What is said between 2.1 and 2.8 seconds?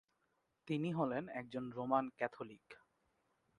Catholic.